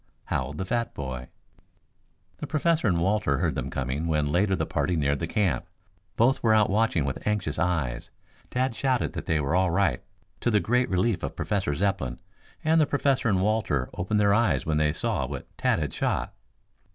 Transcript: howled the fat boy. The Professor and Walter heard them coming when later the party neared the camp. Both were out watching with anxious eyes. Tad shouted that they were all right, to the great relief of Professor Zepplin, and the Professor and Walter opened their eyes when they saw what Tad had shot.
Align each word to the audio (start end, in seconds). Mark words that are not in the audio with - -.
howled 0.25 0.57
the 0.57 0.65
fat 0.65 0.95
boy. 0.95 1.27
The 2.37 2.47
Professor 2.47 2.87
and 2.87 2.99
Walter 3.01 3.37
heard 3.37 3.53
them 3.53 3.69
coming 3.69 4.07
when 4.07 4.31
later 4.31 4.55
the 4.55 4.65
party 4.65 4.95
neared 4.95 5.19
the 5.19 5.27
camp. 5.27 5.67
Both 6.15 6.41
were 6.41 6.55
out 6.55 6.71
watching 6.71 7.05
with 7.05 7.21
anxious 7.27 7.59
eyes. 7.59 8.09
Tad 8.49 8.73
shouted 8.73 9.13
that 9.13 9.27
they 9.27 9.39
were 9.39 9.53
all 9.53 9.69
right, 9.69 10.01
to 10.39 10.49
the 10.49 10.59
great 10.59 10.89
relief 10.89 11.21
of 11.21 11.35
Professor 11.35 11.75
Zepplin, 11.75 12.19
and 12.63 12.81
the 12.81 12.87
Professor 12.87 13.29
and 13.29 13.43
Walter 13.43 13.91
opened 13.93 14.19
their 14.19 14.33
eyes 14.33 14.65
when 14.65 14.77
they 14.77 14.91
saw 14.91 15.27
what 15.27 15.55
Tad 15.55 15.77
had 15.77 15.93
shot. 15.93 16.33